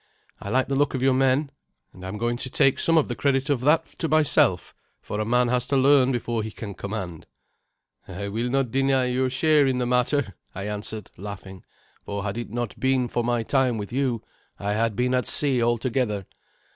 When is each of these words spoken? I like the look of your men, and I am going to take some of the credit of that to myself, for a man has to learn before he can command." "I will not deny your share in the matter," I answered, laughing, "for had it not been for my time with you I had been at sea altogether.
I 0.39 0.49
like 0.49 0.67
the 0.67 0.73
look 0.75 0.95
of 0.95 1.03
your 1.03 1.13
men, 1.13 1.51
and 1.93 2.03
I 2.03 2.07
am 2.07 2.17
going 2.17 2.35
to 2.37 2.49
take 2.49 2.79
some 2.79 2.97
of 2.97 3.07
the 3.07 3.13
credit 3.15 3.51
of 3.51 3.61
that 3.61 3.85
to 3.99 4.07
myself, 4.09 4.73
for 4.99 5.19
a 5.19 5.25
man 5.25 5.49
has 5.49 5.67
to 5.67 5.77
learn 5.77 6.11
before 6.11 6.41
he 6.41 6.49
can 6.49 6.73
command." 6.73 7.27
"I 8.07 8.27
will 8.29 8.49
not 8.49 8.71
deny 8.71 9.05
your 9.05 9.29
share 9.29 9.67
in 9.67 9.77
the 9.77 9.85
matter," 9.85 10.33
I 10.55 10.63
answered, 10.65 11.11
laughing, 11.17 11.63
"for 12.03 12.23
had 12.23 12.35
it 12.39 12.49
not 12.49 12.79
been 12.79 13.09
for 13.09 13.23
my 13.23 13.43
time 13.43 13.77
with 13.77 13.93
you 13.93 14.23
I 14.57 14.73
had 14.73 14.95
been 14.95 15.13
at 15.13 15.27
sea 15.27 15.61
altogether. 15.61 16.25